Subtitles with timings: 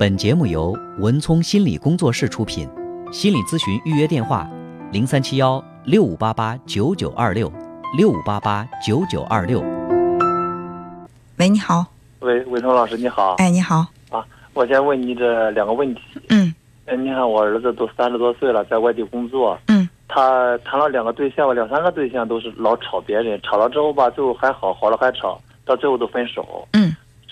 [0.00, 2.66] 本节目由文聪心理工作室出品，
[3.12, 4.48] 心理咨询预约电话：
[4.92, 7.52] 零三七幺六五八八九九二六
[7.98, 9.60] 六五八八九九二六。
[11.36, 11.84] 喂，你好。
[12.20, 13.34] 喂，伟聪老师，你好。
[13.34, 13.84] 哎，你好。
[14.08, 14.24] 啊，
[14.54, 16.00] 我先问你这两个问题。
[16.30, 16.54] 嗯。
[16.86, 19.58] 哎，你看我儿子都三十多岁了，在外地工作。
[19.66, 19.86] 嗯。
[20.08, 26.66] 他谈了两个对象吧，两三个对象都是老吵别人，吵了之后吧，最后还好，好了还吵，到最后都分手。
[26.72, 26.79] 嗯。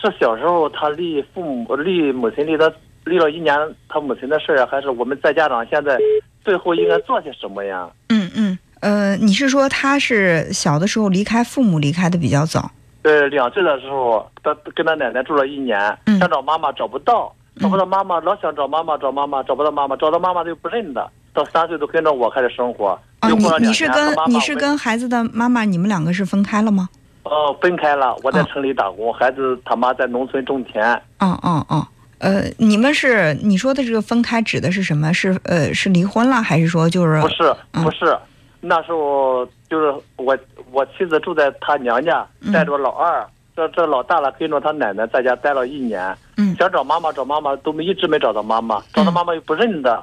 [0.00, 2.72] 是小时候他离父母离母亲离他
[3.04, 3.54] 离了一年，
[3.88, 5.98] 他母亲的事儿，还是我们在家长现在
[6.44, 7.88] 最后应该做些什么呀？
[8.08, 8.58] 嗯嗯。
[8.80, 12.70] 呃，你是说他是小的时候离开父母离开的比较早？
[13.02, 15.80] 对，两岁的时候，他跟他奶奶住了一年，
[16.20, 21.10] 想找妈妈找不到，找不到妈妈，老想找妈妈找妈妈，找不到妈妈，找到妈妈就不认得。
[21.34, 22.90] 到三岁都跟着我开始生活。
[23.22, 23.28] 哦，
[23.60, 26.88] 你你是跟你是跟孩子的妈妈，你们两个是分开了吗？
[27.24, 28.16] 哦，分开了。
[28.22, 30.82] 我在城里打工，孩子他妈在农村种田。
[31.18, 31.86] 嗯嗯嗯，
[32.18, 35.12] 呃，你们是你说的这个分开指的是什么？
[35.12, 38.16] 是呃是离婚了，还是说就是不是不是？
[38.60, 40.36] 那时候就是我
[40.72, 46.16] 我妻子住在他娘家，带着老二，这这老大了跟着他奶奶在家待了一年。
[46.36, 50.02] 嗯，想找妈妈找妈妈都没一直没找到妈妈，找到妈妈又不认得。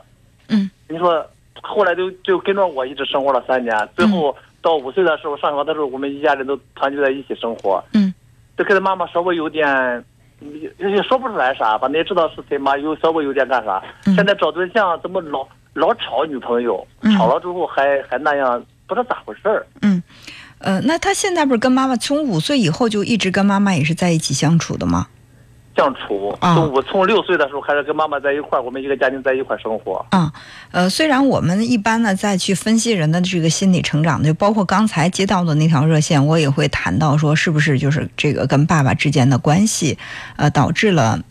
[0.49, 1.25] 嗯，你说
[1.61, 4.35] 后来就就跟着我一直生活了三年，最后。
[4.65, 7.83] 到五岁的时候上学的时候，我们一家人都团聚在一起生活。
[7.93, 8.11] 嗯，
[8.57, 10.03] 就跟他妈妈稍微有点，
[10.39, 13.79] 也说不出来啥，反正也知道是谁妈，有稍微有点干啥。
[14.15, 16.83] 现在找对象怎么老老吵女朋友，
[17.15, 19.67] 吵了之后还还那样，不知道咋回事儿。
[19.83, 20.01] 嗯，
[20.57, 25.05] 呃，那他现在不是跟妈妈从五岁以后就一直跟妈妈也是在一起相处的吗？
[25.75, 30.05] 相处，从我从六岁的时候开始跟妈妈在一块儿，我们一个家庭在一块儿生活。
[30.11, 30.31] 啊，
[30.71, 39.97] 呃，虽然我们一般呢再去分析人的这个心理成长，就包括刚才接到的那条热线，我也会谈到说，是不是就是这个跟爸爸之间的关系，
[40.37, 41.23] 呃，导致了，嗯，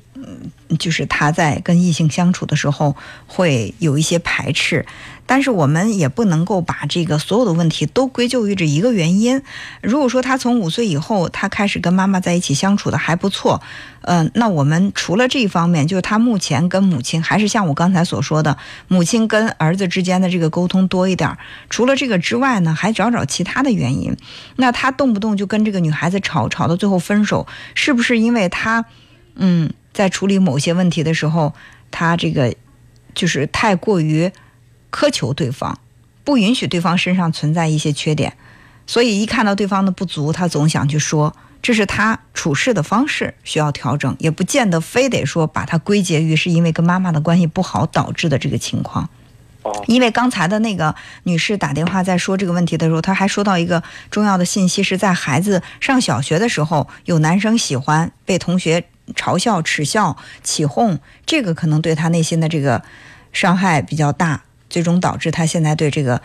[0.78, 4.86] 就是他在跟异性相处的时候会有一些排斥。
[5.26, 9.40] 但是我们也不能够把这个所有的问题都归咎于这一个原因。
[9.80, 13.62] 如果说他从五岁以后，他开始跟妈妈在一起相处的还不错，
[14.02, 21.38] 嗯，那我们除了这一方面，就是他目前跟母亲还是像我刚才所说的，母亲跟儿子之间的这个沟通多一点。
[21.70, 24.14] 除了这个之外呢，还找找其他的原因。
[24.56, 28.84] 那他动不动就跟这个女孩子吵，吵到最后分手，是不是因为他，
[29.36, 31.54] 嗯，在处理某些问题的时候，
[31.90, 32.54] 他这个
[33.14, 34.30] 就是太过于。
[34.96, 35.76] 苛求对方，
[36.22, 38.36] 不允许对方身上存在一些缺点，
[38.86, 49.10] 所以一看到对方的不足，他总想去说，这是他处事的方式需要调整，也不见得非得说把它归结于是因为跟妈妈的关系不好导致的这个情况。
[49.86, 50.94] 因为刚才的那个
[51.24, 62.82] 女士打电话在说这个问题的时候，她还说到一个重要的信息，是在孩子上小学的时候，有男生喜欢被同学嘲笑、耻笑、起哄，这个可能对他内心的这个
[63.32, 64.42] 伤害比较大。
[64.70, 66.20] 最终导致他现在对这个，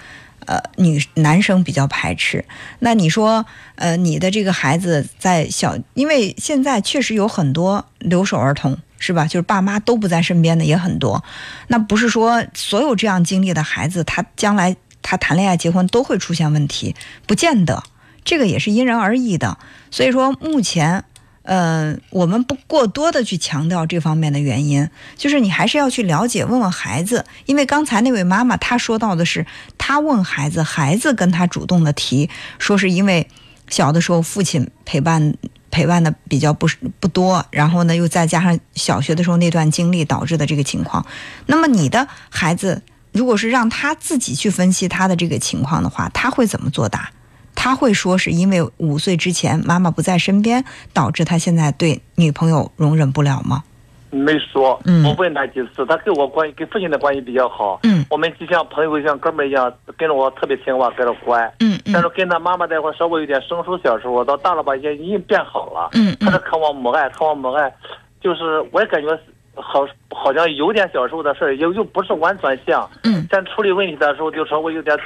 [0.48, 2.44] 呃，女男生比较排斥。
[2.80, 3.46] 那你说，
[3.76, 9.26] 呃，你的这个孩子在小，因为现在确实有很多留守儿童，是吧？
[9.26, 11.24] 就是爸妈都不在身边的也很多。
[11.68, 16.96] 那不是说所有这样经历的孩子，他将来他谈恋爱、结婚都会出现问题，
[17.26, 17.82] 不见得。
[18.24, 19.58] 这个也是因人而异的。
[19.90, 21.04] 所以说，目前。
[21.44, 27.26] 呃，我们不过多的去强调这方面的原因，就是你还是要去了解，问问孩子。
[27.48, 33.28] 因为刚才那位妈妈她说到的是，她问孩子，孩子跟她主动的提，说是因为
[33.70, 35.34] 小的时候父亲陪伴
[35.72, 36.68] 陪伴的比较不
[37.00, 41.06] 不多，然后呢又再加上小学的时候那段经历导致的这个情况。
[41.46, 42.82] 那么你的孩子，
[43.12, 47.12] 如果是让他自己去分析他的这个情况的话，他会怎么作答？
[47.56, 50.64] 他会说是因为五岁之前妈妈不在身边，
[50.94, 53.64] 导致他现在对女朋友容忍不了吗？
[54.12, 57.80] 没说，我问他几次，他跟我关系跟父亲的关系比较好。
[57.84, 61.42] 嗯，我们就像朋友像哥们一样，跟着我特别听话，跟着乖。
[61.60, 61.94] 嗯嗯。
[61.94, 65.90] 但是跟他妈妈在一块稍微有点生疏，小时候到大了吧，也已经变好了。
[65.94, 67.74] 嗯他是渴望母爱，渴望母爱，
[68.22, 69.08] 就是我也感觉
[69.56, 72.90] 好，好像有点小时候的事儿，又又不是完全像。
[73.04, 73.28] 嗯。
[73.30, 74.98] 在处理问题的时候，就稍微有点。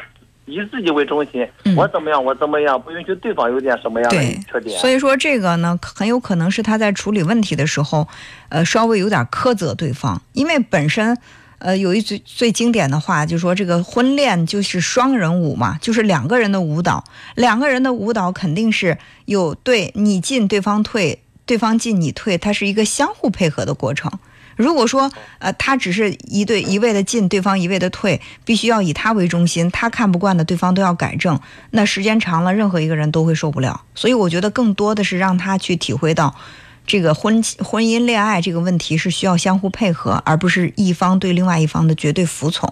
[0.45, 4.17] 以自己为中心，我怎么样，我怎么样，不允许对方有点什么样的
[4.51, 4.77] 缺点。
[4.79, 8.07] 所以说这个呢，很有可能是他在处理问题的时候，
[8.49, 10.21] 呃，稍微有点苛责对方。
[10.33, 11.17] 因为本身，
[11.59, 17.03] 呃，有一句最经典的话，就说这个婚恋就是双人舞嘛，就是两个人的舞蹈，
[17.35, 24.11] 两个人的舞蹈肯定是有对你进对方退，对方进你退，它是一个相互配合的过程。
[24.55, 31.39] 如果说，呃，他只是一对一味的进，对方一味的退，必须要以他为中心，他看不惯的，对方都要改正，
[31.71, 33.81] 那时间长了，任何一个人都会受不了。
[33.95, 36.35] 所以我觉得更多的是让他去体会到，
[36.85, 42.71] 这个婚婚姻恋爱这个问题是需要相互配合，而不是一方对另外一方的绝对服从。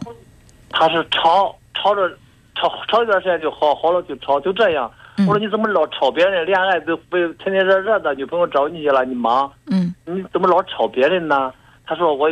[0.69, 2.09] 他是吵吵着
[2.55, 4.89] 吵吵一段时间就好，好了就吵，就这样。
[5.17, 11.53] 我说你怎么老吵别人恋爱都被天天热热的，女朋友找你去了，你忙，嗯，你怎么老吵别人呢？
[11.85, 12.29] 他说我，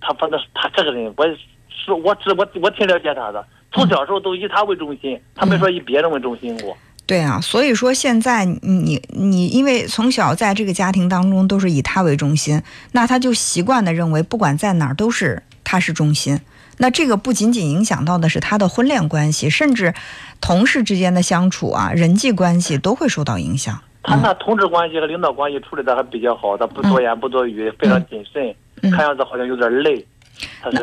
[0.00, 1.26] 他反正他这个人，我
[1.68, 6.76] 是我只我我挺了解他的，从小时候都以他为中心，他没说以别人为中心过。
[7.06, 12.60] 对啊，所以说现在你你因为从小在这个家庭当中都是以他为中心，
[12.92, 16.40] 那他就习惯的认为不管在哪儿都是他是中心。
[16.78, 19.94] 那这个不仅仅影响到的是他的婚恋关系，甚至
[20.40, 23.80] 同事之间的相处啊，人际关系都会受到影响。
[24.02, 30.04] 他那同志关系和领导关系处理的还比较好，他不多言不多语，非常谨慎，看样子好像有点累。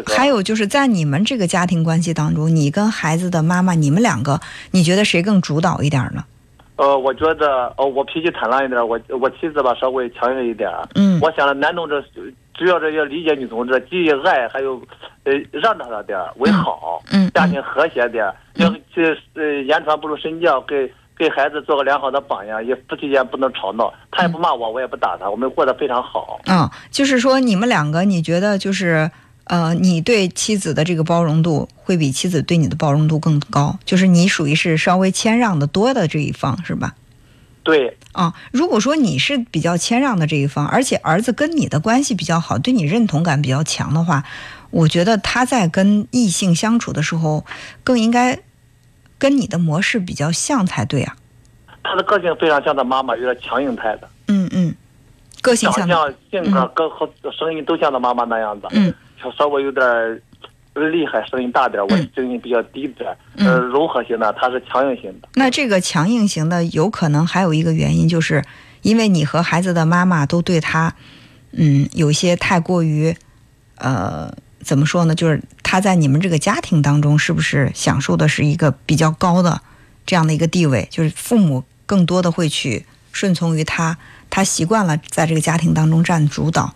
[0.07, 4.39] 还有就是在你们这个家庭关系当中，你跟孩子的妈妈，你们两个，
[4.71, 6.23] 你觉得谁更主导一点呢？
[6.75, 10.67] 呃，我觉得，呃，我脾气坦荡一点，我我妻子吧稍微强硬一点。
[10.95, 12.03] 嗯，我想男同志
[12.55, 14.81] 主要是要理解女同志，给予爱，还有
[15.23, 18.25] 呃让着她点为好，嗯，家庭和谐点，
[18.55, 26.39] 要去呃言传不如身教，给给孩子做个良好的榜样，也夫妻间不能吵闹，他也不骂我，我也不打他，我们过得非常好。
[26.45, 29.11] 嗯，就是说你们两个，你觉得就是。
[29.45, 36.95] 呃，你对妻子的这个包容度会比妻子对你的包容度更高，就是你属于是稍微谦让的多的这一方，是吧？
[37.61, 37.97] 对。
[38.13, 44.23] 啊，如果说你是比较谦让的这一方，而且儿子跟你的关系比较好，对你认同感比较强的话，
[44.71, 47.45] 我觉得他在跟异性相处的时候，
[47.83, 48.39] 更应该
[49.23, 51.15] 跟你的模式比较像才对啊。
[51.81, 54.09] 他的个性非常像他妈妈，有点强硬派的。
[54.27, 54.75] 嗯嗯，
[55.41, 55.87] 个性像，
[56.29, 58.67] 性格跟和声音都像他妈妈那样子。
[58.71, 58.93] 嗯。
[59.37, 59.85] 稍微有点
[60.73, 63.15] 厉害，声音大点，我声音比较低点。
[63.37, 65.29] 呃，柔和型的，他是强硬型的。
[65.35, 68.43] 那这个强硬型的，有可能还有一个原因，就是
[68.81, 70.93] 因为你和孩子的妈妈都对他，
[71.53, 73.15] 嗯，有些太过于，
[73.77, 74.29] 呃，
[74.63, 75.13] 怎么说呢？
[75.13, 79.61] 就是他在你们这个家庭当中，是不是享受的是一个比较高的
[80.05, 80.87] 这样的一个地位？
[80.89, 83.97] 就是父母更多的会去顺从于他，
[84.29, 86.73] 他习惯了在这个家庭当中占主导。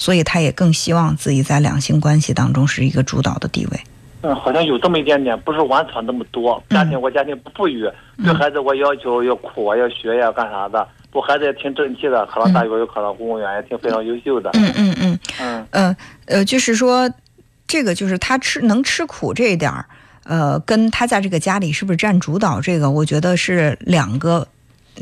[0.00, 3.80] 所以他也更希望自己在两性关系当中是一个主导的地位。
[4.22, 6.62] 嗯，好像有这么一点点，不是完全那么多。
[6.70, 7.84] 家庭我家庭不富裕，
[8.22, 10.86] 对孩子我要求要苦啊，要学呀，干啥的？
[11.12, 14.50] 我，孩子也挺争气的，考上大学又考上公务员，也挺非常优秀的。
[14.54, 15.96] 嗯嗯嗯嗯呃
[16.26, 17.10] 呃，就是说，
[17.68, 19.86] 这个就是他吃能吃苦这一点儿，
[20.24, 24.48] 呃，跟他在这个家里是不是占主导，这个我觉得是两个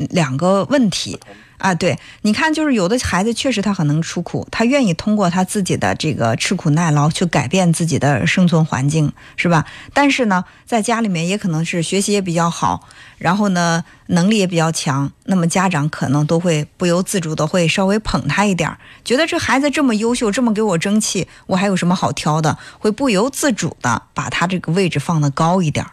[0.09, 1.19] 两个问题。
[1.57, 9.65] 啊，对，你看，就是有的孩子确实他很能吃苦，他愿意通过他自己的这个吃苦耐劳去改变自己的生存环境，是吧？
[9.91, 22.55] 但是呢，在家里面也可能是学习也比较好，然后呢，能力也比较强，那么家长可能都会不由自主的会稍微捧他一点，觉得这孩子这么优秀，这么给我争气，我还有什么好挑的？
[22.77, 25.83] 会不由自主的把他这个位置放得高一点。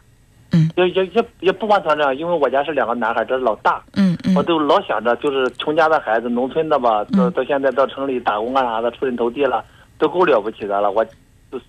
[0.55, 3.83] 嗯，也也也也不完全这样，因为我家是两个男孩，这是老大。
[3.95, 9.65] 嗯嗯，我都老想着，就是穷家的孩子，农村的吧，到到现在到城里打工干啥的，出人头地了，
[9.99, 10.91] 都够了不起的了。
[10.91, 11.05] 我，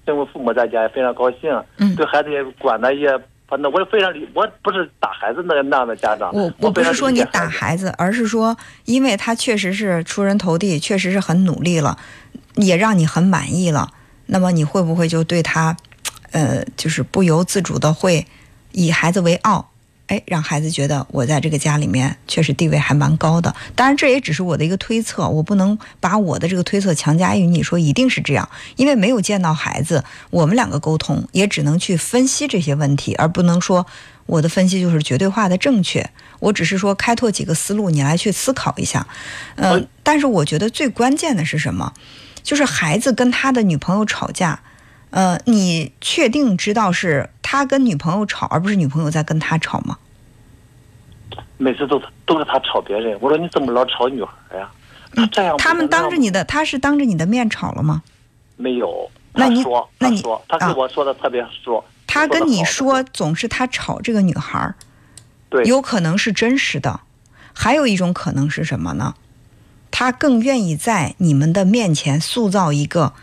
[0.05, 1.51] 身为父母在家也非常高兴。
[1.77, 3.09] 嗯，对孩子也管的也，
[3.47, 6.33] 反正我也非常理，我不是打孩子那那样的家长。
[6.33, 8.55] 我我不是说你打孩子，而是说，
[8.85, 11.97] 因为他确实是出人头地，确实是很努力了，
[12.55, 13.89] 也让你很满意了。
[14.27, 15.75] 那么你会不会就对他，
[16.31, 18.25] 呃，就是不由自主的会？
[18.75, 19.71] 以孩子为傲，
[20.07, 23.55] 哎，让孩子觉得我在这个家里面确实地位还蛮高的。
[23.73, 33.87] 当然，这也只是我的一个推测，我不能把我的这个推测强加于你，说一定是这样，因为没有见到孩子，我们两个沟通也只能去分析这些问题，而不能说
[34.25, 36.07] 我的分析就是绝对化的正确。
[36.39, 39.07] 我只是说开拓几个思路，你来去思考一下。
[39.55, 41.93] 嗯，但是我觉得最关键的是什么？
[42.43, 44.59] 就是孩子跟他的女朋友吵架。
[45.11, 49.97] 呃，你确定知道是他跟女朋友吵，而不是女朋友在跟他吵吗？
[51.57, 53.17] 每次都都是他吵别人。
[53.21, 54.69] 我说你怎么老吵女孩呀？
[55.15, 58.03] 他这样，他们当着你的，他是当着你的面吵了吗？
[58.57, 59.09] 没有。
[59.33, 59.63] 那你
[59.99, 61.83] 那你他跟我说的特别说。
[62.07, 64.73] 他跟你说总是他吵这个女孩
[65.49, 66.99] 对，有可能是真实的。
[67.53, 69.15] 还有一种可能是什么呢？
[69.91, 73.13] 他更愿意在你们的面前塑造一个。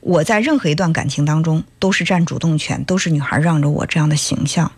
[0.00, 4.72] 我在任何一段感情当中都是占主动权，都是女孩让着我这样的形象。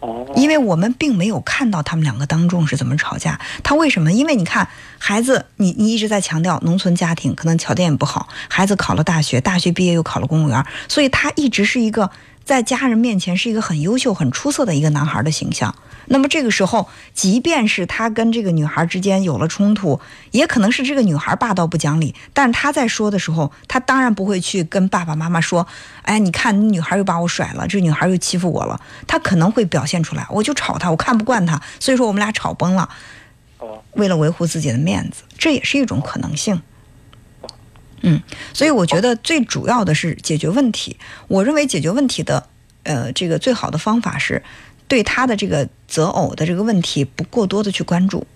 [0.00, 3.38] 哦，因为我们并没有看到他们两个当众是怎么吵架。
[3.62, 4.10] 他为什么？
[4.10, 4.66] 因为你看，
[4.98, 12.10] 孩子，你你一直在强调农村家庭可能条件也不好，孩子考了大学，大学毕业又考了公务员，所以他一直是一个
[12.44, 15.74] 在家人面前是一个很优秀、很出色的一个男孩的形象。
[16.06, 20.00] 那么这个时候，即便是他跟这个女孩之间有了冲突，
[20.32, 22.12] 也可能是这个女孩霸道不讲理。
[22.32, 25.64] 但是他在说的时候，他当然不会去跟爸爸妈妈说
[26.02, 32.88] ：“哎，你看，女孩又把我甩了，这女孩又欺负我了。”他可能会表现出来，我就吵他，我看不惯他，所以说我们俩吵崩了。
[33.92, 36.60] 为了维护自己的面子，这也是一种可能性。
[38.02, 38.20] 嗯，
[38.52, 40.96] 所以我觉得最主要的是解决问题。
[41.28, 42.46] 我认为解决问题的，
[42.82, 44.42] 呃，这个最好的方法是。
[44.88, 48.26] 对他的这个择偶的这个问题不过多的去关注，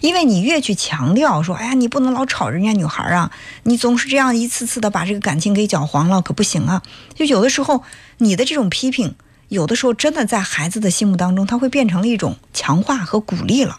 [0.00, 3.32] 因为你越去强调说，哎呀，你不能老吵人家女孩啊，
[3.64, 6.84] 你总是这样一次次的把这个感情给搅黄了，可不行啊。
[7.16, 7.82] 就有的时候
[8.18, 9.16] 你的这种批评，
[9.48, 13.76] 有的时候真的在孩子的心目当中，他会变成了一种强化和鼓励了。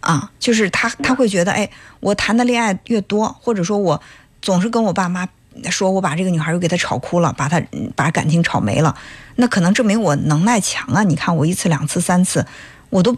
[0.00, 1.68] 啊，就是他他会觉得，哎，
[2.00, 4.00] 我谈的恋爱越多，或者说我
[4.40, 5.28] 总是跟我爸妈。
[5.70, 7.58] 说我把这个女孩又给他吵哭了，把他
[7.94, 8.94] 把感情吵没了，
[9.36, 11.02] 那可能证明我能耐强啊！
[11.02, 12.44] 你看我一次两次三次，
[12.90, 13.16] 我都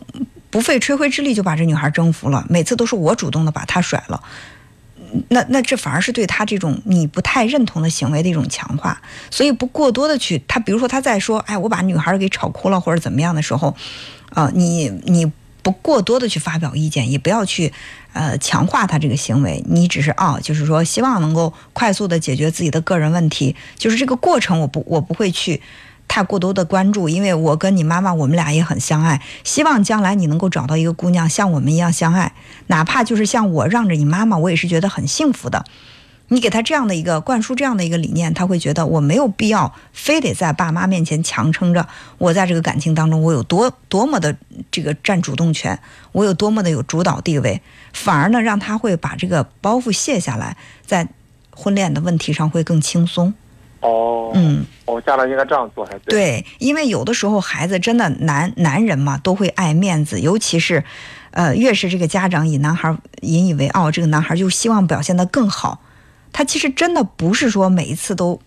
[0.49, 4.23] 不费吹灰之力就把这女孩征服了，每次都是我主动的把她甩了，
[5.31, 13.75] 那那这反而是对他这种你不太认同的行为的一种强化，所以不过多的去他，比如说他在说，哎，我把女孩给吵哭了或者怎么样的时候，
[14.31, 15.33] 啊，你你。
[15.71, 17.73] 过多的去发表意见，也不要去，
[18.13, 19.65] 呃，强化他这个行为。
[19.69, 23.57] 你只是啊，就是说希望能够快速的解决自己的个人问题。
[23.77, 25.61] 就是这个过程，我不，我不会去
[26.07, 29.21] 太过多的关注，因为我跟你妈妈，我们俩也很相爱。
[29.45, 32.33] 希望将来你能够找到一个姑娘像我们一样相爱，
[32.69, 35.65] 哪怕就是像我让着你妈妈，我也是觉得很幸福的。
[36.29, 41.87] 你给他这样的一个灌输，这样的一个理念，他会觉得我没有必要非得在爸妈面前强撑着，
[42.19, 44.37] 我在这个感情当中我有多多么的
[44.71, 45.79] 这个占主动权，
[46.13, 47.61] 我有多么的有主导地位，
[47.93, 51.09] 反而呢让他会把这个包袱卸下来，在
[51.51, 53.33] 婚恋的问题上会更轻松。
[53.81, 56.11] 哦，嗯，哦，家长应该这样做才对。
[56.11, 60.85] 对，因为有的时候孩子真的男男人嘛都会爱面子，尤其是，
[61.31, 65.81] 呃，越是这个家长以男孩引以为傲，这个男孩就希望表现得更好。
[66.39, 68.41] 他其实真的不是说每一次都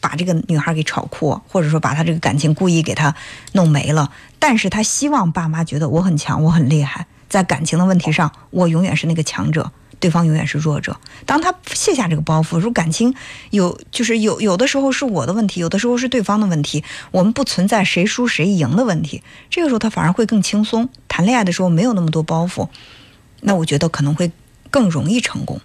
[0.00, 3.14] 把这个女孩给吵哭，或者说把他这个感情故意给他
[3.52, 4.10] 弄没了。
[4.40, 9.70] 但是他希望爸妈觉得我很强，我很厉害，在感情的问题上，我永远是那个强者，
[10.00, 10.98] 对方永远是弱者。
[11.24, 13.14] 当他卸下这个包袱，说感情
[13.50, 16.82] 有就是有有的时候是我的问题，有的时候是对方的问题，
[17.12, 19.22] 我们不存在谁输谁赢的问题。
[19.48, 22.66] 这个时候他反而会更轻松，谈恋爱的时候没有那么多包袱，
[23.42, 24.32] 那我觉得可能会
[24.68, 25.60] 更容易成功。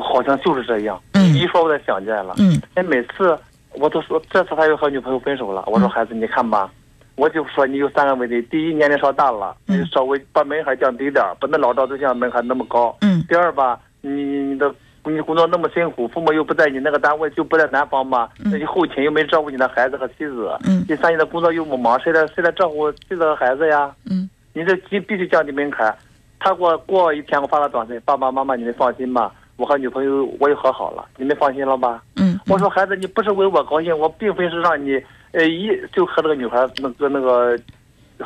[0.00, 1.00] 好像就是这样。
[1.12, 2.34] 你一说，我才想起来了。
[2.38, 3.36] 嗯，哎，每次
[3.74, 5.64] 我都说，这次他又和女朋友分手了。
[5.66, 6.70] 我说孩子，你看吧，
[7.16, 12.96] 我就说你有三个问题：第一，年龄稍大了，你稍微把门槛降低点，不能老找对象门槛那么高。
[13.00, 13.24] 嗯。
[13.28, 14.72] 第二吧，你你的
[15.04, 20.56] 你工作那么辛苦，父母又不在你那个单位，就不在南方嘛，那你后勤又没照顾你的孩子和妻子。
[20.66, 20.84] 嗯。
[20.86, 23.90] 第三，你的工作又不忙，谁来谁来照顾妻子和孩子呀？
[24.10, 24.28] 嗯。
[24.52, 25.94] 你这必必须降低门槛。
[26.38, 29.32] 他给我过一天，我发了短信：爸爸妈妈，你们放心吧。
[29.56, 32.02] 我和女朋友我又和好了，你们放心了吧？
[32.16, 35.00] 嗯，我说孩子，你不是为我高兴，我并非是让你，
[35.32, 37.56] 呃，一就和这个女孩那个那个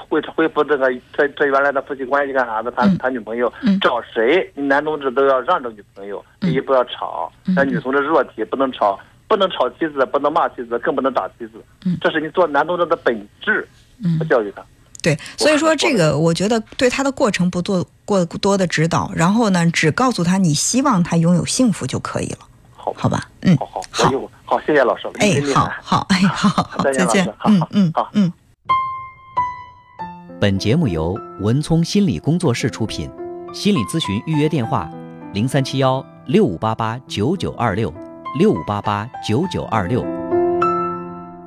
[0.08, 2.70] 恢恢复这个这这原来的夫妻关系干啥的？
[2.70, 4.50] 谈谈女朋友，找谁？
[4.54, 11.62] 男同志都要让着女朋友，第一不要吵，那女同志弱体不能吵，不能吵妻子，不能骂妻子，更不能打妻子，
[12.00, 13.66] 这是你做男同志的本质，
[14.02, 14.62] 嗯，教育他。
[15.00, 22.38] 对，所以说这个，我觉得对他的过程不做过多的指导，然后呢，只告诉他你希望他拥有幸福就可以了，
[22.74, 24.10] 好，好吧，嗯，好好好，
[24.44, 28.32] 好，谢谢老师，哎，好好，哎，好好， 再见，嗯嗯，好，嗯。
[30.40, 33.10] 本节目由文聪心理工作室出品，
[33.52, 34.88] 心理咨询预约电话：
[35.32, 37.92] 零三七幺六五八八九九二六
[38.38, 40.17] 六五八八九九二六。